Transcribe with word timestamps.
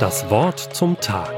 Das 0.00 0.28
Wort 0.28 0.74
zum 0.74 1.00
Tag. 1.00 1.32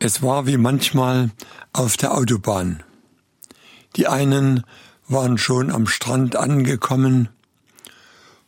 Es 0.00 0.22
war 0.22 0.46
wie 0.46 0.56
manchmal 0.56 1.30
auf 1.72 1.96
der 1.96 2.14
Autobahn. 2.14 2.82
Die 3.96 4.06
einen 4.06 4.64
waren 5.08 5.38
schon 5.38 5.70
am 5.70 5.86
Strand 5.86 6.36
angekommen, 6.36 7.28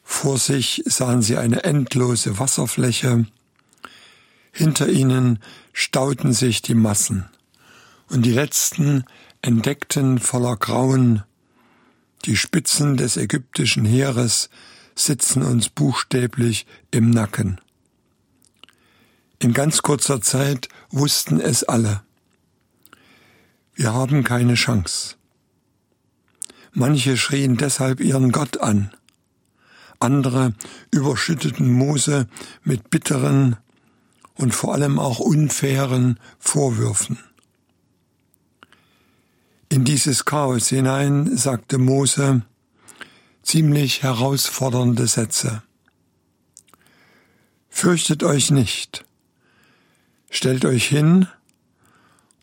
vor 0.02 0.38
sich 0.38 0.82
sahen 0.86 1.22
sie 1.22 1.36
eine 1.36 1.64
endlose 1.64 2.38
Wasserfläche, 2.38 3.26
hinter 4.52 4.88
ihnen 4.88 5.38
stauten 5.72 6.32
sich 6.32 6.62
die 6.62 6.74
Massen, 6.74 7.28
und 8.08 8.22
die 8.26 8.32
letzten 8.32 9.04
entdeckten 9.42 10.18
voller 10.18 10.56
Grauen, 10.56 11.22
die 12.24 12.36
Spitzen 12.36 12.96
des 12.96 13.16
ägyptischen 13.16 13.84
Heeres 13.84 14.50
sitzen 14.94 15.42
uns 15.42 15.68
buchstäblich 15.68 16.66
im 16.90 17.10
Nacken. 17.10 17.60
In 19.38 19.54
ganz 19.54 19.80
kurzer 19.80 20.20
Zeit 20.20 20.68
wussten 20.90 21.40
es 21.40 21.64
alle. 21.64 22.02
Wir 23.74 23.94
haben 23.94 24.22
keine 24.24 24.54
Chance. 24.54 25.16
Manche 26.72 27.16
schrien 27.16 27.56
deshalb 27.56 28.00
ihren 28.00 28.32
Gott 28.32 28.60
an. 28.60 28.90
Andere 29.98 30.54
überschütteten 30.90 31.72
Mose 31.72 32.28
mit 32.62 32.90
bitteren 32.90 33.56
und 34.34 34.54
vor 34.54 34.74
allem 34.74 34.98
auch 34.98 35.18
unfairen 35.18 36.20
Vorwürfen. 36.38 37.18
Dieses 40.00 40.24
Chaos 40.24 40.68
hinein 40.68 41.36
sagte 41.36 41.76
Mose 41.76 42.40
ziemlich 43.42 44.02
herausfordernde 44.02 45.06
Sätze. 45.06 45.62
Fürchtet 47.68 48.22
euch 48.22 48.50
nicht, 48.50 49.04
stellt 50.30 50.64
euch 50.64 50.86
hin 50.86 51.28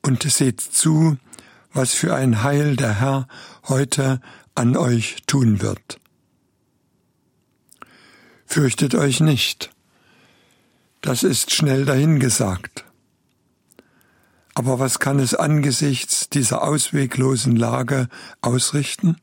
und 0.04 0.22
seht 0.22 0.62
zu, 0.62 1.18
was 1.74 1.96
für 1.96 2.14
ein 2.14 2.44
Heil 2.44 2.76
der 2.76 3.00
Herr 3.00 3.28
heute 3.68 4.22
an 4.54 4.78
euch 4.78 5.24
tun 5.26 5.60
wird. 5.60 6.00
Fürchtet 8.46 8.94
euch 8.94 9.20
nicht, 9.20 9.72
das 11.02 11.24
ist 11.24 11.52
schnell 11.52 11.86
dahingesagt. 11.86 12.87
Aber 14.58 14.80
was 14.80 14.98
kann 14.98 15.20
es 15.20 15.36
angesichts 15.36 16.30
dieser 16.30 16.64
ausweglosen 16.64 17.56
Lage 17.56 18.10
ausrichten? 18.42 19.18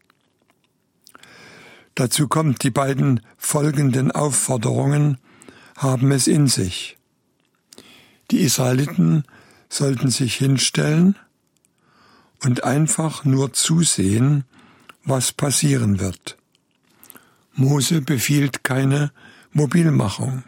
Dazu 1.96 2.28
kommt, 2.28 2.62
die 2.62 2.70
beiden 2.70 3.18
folgenden 3.36 4.12
Aufforderungen 4.12 5.18
haben 5.76 6.12
es 6.12 6.28
in 6.28 6.46
sich. 6.46 6.98
Die 8.30 8.42
Israeliten 8.42 9.24
sollten 9.68 10.08
sich 10.08 10.36
hinstellen 10.36 11.16
und 12.44 12.62
einfach 12.62 13.24
nur 13.24 13.52
zusehen, 13.52 14.44
was 15.02 15.32
passieren 15.32 15.98
wird. 15.98 16.38
Mose 17.54 18.02
befiehlt 18.02 18.62
keine 18.62 19.10
Mobilmachung. 19.50 20.44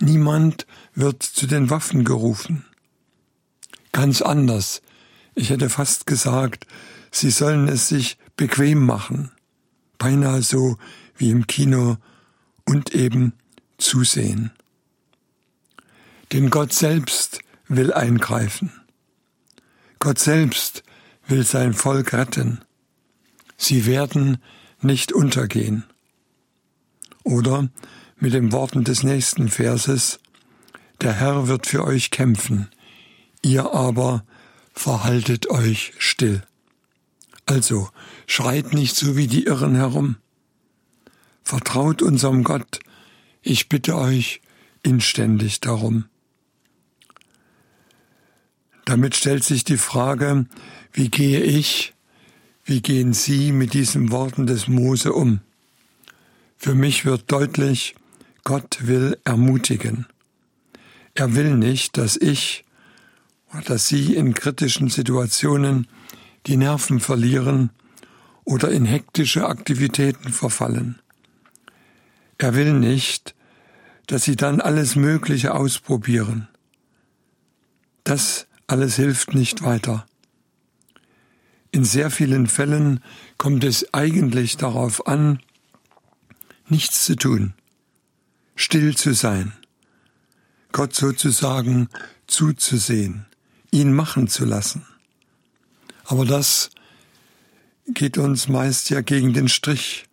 Niemand 0.00 0.66
wird 0.94 1.22
zu 1.22 1.46
den 1.46 1.70
Waffen 1.70 2.04
gerufen 2.04 2.66
ganz 3.96 4.20
anders. 4.20 4.82
Ich 5.34 5.48
hätte 5.48 5.70
fast 5.70 6.04
gesagt, 6.04 6.66
sie 7.10 7.30
sollen 7.30 7.66
es 7.66 7.88
sich 7.88 8.18
bequem 8.36 8.84
machen, 8.84 9.30
beinahe 9.96 10.42
so 10.42 10.76
wie 11.16 11.30
im 11.30 11.46
Kino 11.46 11.96
und 12.66 12.94
eben 12.94 13.32
zusehen. 13.78 14.50
Denn 16.30 16.50
Gott 16.50 16.74
selbst 16.74 17.40
will 17.68 17.90
eingreifen. 17.90 18.70
Gott 19.98 20.18
selbst 20.18 20.82
will 21.26 21.46
sein 21.46 21.72
Volk 21.72 22.12
retten. 22.12 22.60
Sie 23.56 23.86
werden 23.86 24.36
nicht 24.82 25.10
untergehen. 25.10 25.84
Oder 27.24 27.70
mit 28.18 28.34
den 28.34 28.52
Worten 28.52 28.84
des 28.84 29.04
nächsten 29.04 29.48
Verses, 29.48 30.18
der 31.00 31.14
Herr 31.14 31.48
wird 31.48 31.66
für 31.66 31.82
euch 31.82 32.10
kämpfen, 32.10 32.68
ihr 33.46 33.72
aber 33.72 34.24
verhaltet 34.72 35.48
euch 35.48 35.92
still. 35.98 36.42
Also 37.46 37.88
schreit 38.26 38.74
nicht 38.74 38.96
so 38.96 39.16
wie 39.16 39.28
die 39.28 39.44
Irren 39.44 39.76
herum. 39.76 40.16
Vertraut 41.44 42.02
unserem 42.02 42.42
Gott, 42.42 42.80
ich 43.40 43.68
bitte 43.68 43.96
euch 43.96 44.40
inständig 44.82 45.60
darum. 45.60 46.06
Damit 48.84 49.16
stellt 49.16 49.44
sich 49.44 49.64
die 49.64 49.78
Frage, 49.78 50.46
wie 50.92 51.08
gehe 51.08 51.40
ich, 51.40 51.94
wie 52.64 52.82
gehen 52.82 53.12
Sie 53.12 53.52
mit 53.52 53.74
diesen 53.74 54.10
Worten 54.10 54.46
des 54.46 54.66
Mose 54.66 55.12
um? 55.12 55.40
Für 56.56 56.74
mich 56.74 57.04
wird 57.04 57.30
deutlich, 57.30 57.94
Gott 58.42 58.78
will 58.80 59.18
ermutigen. 59.24 60.06
Er 61.14 61.34
will 61.34 61.56
nicht, 61.56 61.96
dass 61.96 62.16
ich 62.16 62.65
dass 63.66 63.88
sie 63.88 64.14
in 64.14 64.34
kritischen 64.34 64.88
Situationen 64.88 65.86
die 66.46 66.56
Nerven 66.56 67.00
verlieren 67.00 67.70
oder 68.44 68.70
in 68.70 68.84
hektische 68.84 69.46
Aktivitäten 69.46 70.32
verfallen. 70.32 71.00
Er 72.38 72.54
will 72.54 72.72
nicht, 72.74 73.34
dass 74.06 74.24
sie 74.24 74.36
dann 74.36 74.60
alles 74.60 74.94
Mögliche 74.94 75.54
ausprobieren. 75.54 76.48
Das 78.04 78.46
alles 78.66 78.96
hilft 78.96 79.34
nicht 79.34 79.62
weiter. 79.62 80.06
In 81.72 81.84
sehr 81.84 82.10
vielen 82.10 82.46
Fällen 82.46 83.00
kommt 83.38 83.64
es 83.64 83.92
eigentlich 83.92 84.56
darauf 84.56 85.06
an, 85.06 85.40
nichts 86.68 87.04
zu 87.04 87.16
tun, 87.16 87.54
still 88.54 88.96
zu 88.96 89.12
sein, 89.12 89.52
Gott 90.72 90.94
sozusagen 90.94 91.88
zuzusehen 92.26 93.26
ihn 93.76 93.92
machen 93.92 94.26
zu 94.26 94.46
lassen. 94.46 94.86
Aber 96.04 96.24
das 96.24 96.70
geht 97.86 98.16
uns 98.16 98.48
meist 98.48 98.88
ja 98.88 99.02
gegen 99.02 99.34
den 99.34 99.48
Strich. 99.48 100.06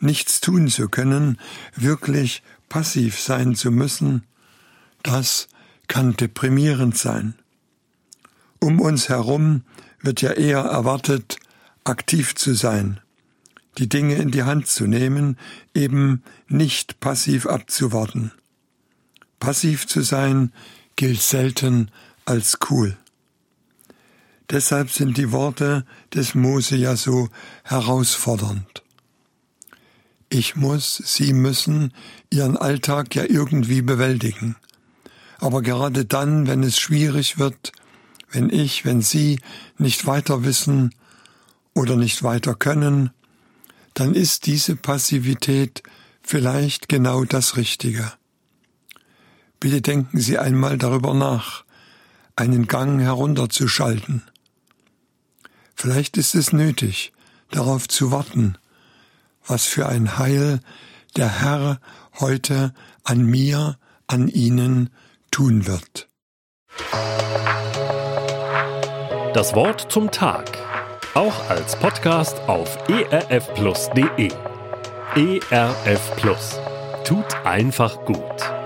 Nichts 0.00 0.40
tun 0.40 0.68
zu 0.68 0.88
können, 0.88 1.38
wirklich 1.74 2.42
passiv 2.68 3.18
sein 3.18 3.54
zu 3.54 3.70
müssen, 3.70 4.24
das 5.02 5.48
kann 5.88 6.14
deprimierend 6.14 6.96
sein. 6.96 7.34
Um 8.58 8.80
uns 8.80 9.08
herum 9.08 9.62
wird 10.00 10.20
ja 10.20 10.32
eher 10.32 10.60
erwartet, 10.60 11.38
aktiv 11.84 12.34
zu 12.34 12.54
sein, 12.54 13.00
die 13.78 13.88
Dinge 13.88 14.16
in 14.16 14.30
die 14.30 14.42
Hand 14.42 14.66
zu 14.66 14.86
nehmen, 14.86 15.38
eben 15.74 16.22
nicht 16.48 17.00
passiv 17.00 17.46
abzuwarten. 17.46 18.32
Passiv 19.38 19.86
zu 19.86 20.02
sein 20.02 20.52
gilt 20.96 21.22
selten 21.22 21.90
als 22.30 22.58
cool. 22.70 22.96
Deshalb 24.50 24.90
sind 24.90 25.18
die 25.18 25.32
Worte 25.32 25.84
des 26.14 26.36
Mose 26.36 26.76
ja 26.76 26.94
so 26.94 27.28
herausfordernd. 27.64 28.84
Ich 30.28 30.54
muss, 30.54 31.02
Sie 31.04 31.32
müssen 31.32 31.92
Ihren 32.30 32.56
Alltag 32.56 33.16
ja 33.16 33.24
irgendwie 33.24 33.82
bewältigen. 33.82 34.54
Aber 35.38 35.60
gerade 35.60 36.04
dann, 36.04 36.46
wenn 36.46 36.62
es 36.62 36.78
schwierig 36.78 37.38
wird, 37.38 37.72
wenn 38.30 38.48
ich, 38.48 38.84
wenn 38.84 39.02
Sie 39.02 39.40
nicht 39.76 40.06
weiter 40.06 40.44
wissen 40.44 40.94
oder 41.74 41.96
nicht 41.96 42.22
weiter 42.22 42.54
können, 42.54 43.10
dann 43.94 44.14
ist 44.14 44.46
diese 44.46 44.76
Passivität 44.76 45.82
vielleicht 46.22 46.88
genau 46.88 47.24
das 47.24 47.56
Richtige. 47.56 48.12
Bitte 49.58 49.82
denken 49.82 50.20
Sie 50.20 50.38
einmal 50.38 50.78
darüber 50.78 51.12
nach, 51.12 51.64
einen 52.36 52.66
Gang 52.66 53.00
herunterzuschalten. 53.00 54.22
Vielleicht 55.74 56.16
ist 56.16 56.34
es 56.34 56.52
nötig, 56.52 57.12
darauf 57.50 57.88
zu 57.88 58.10
warten, 58.10 58.58
was 59.46 59.64
für 59.64 59.88
ein 59.88 60.18
Heil 60.18 60.60
der 61.16 61.40
Herr 61.40 61.80
heute 62.18 62.74
an 63.04 63.24
mir, 63.24 63.78
an 64.06 64.28
Ihnen 64.28 64.90
tun 65.30 65.66
wird. 65.66 66.08
Das 69.34 69.54
Wort 69.54 69.92
zum 69.92 70.10
Tag, 70.10 70.58
auch 71.14 71.48
als 71.48 71.76
Podcast 71.76 72.38
auf 72.48 72.76
erfplus.de. 72.88 74.32
ERF 75.14 76.16
Plus 76.16 76.60
tut 77.04 77.34
einfach 77.44 78.04
gut. 78.04 78.59